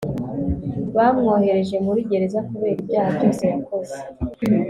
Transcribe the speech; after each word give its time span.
bamwohereje 0.95 1.75
muri 1.85 1.99
gereza 2.09 2.39
kubera 2.47 2.75
ibyaha 2.79 3.09
byose 3.15 3.43
yakoze 3.51 3.97